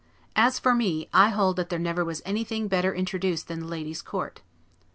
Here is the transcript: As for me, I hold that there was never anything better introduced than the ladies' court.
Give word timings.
As 0.45 0.57
for 0.57 0.73
me, 0.73 1.07
I 1.13 1.29
hold 1.29 1.57
that 1.57 1.69
there 1.69 1.77
was 2.03 2.21
never 2.21 2.27
anything 2.27 2.67
better 2.67 2.91
introduced 2.91 3.47
than 3.47 3.59
the 3.59 3.67
ladies' 3.67 4.01
court. 4.01 4.41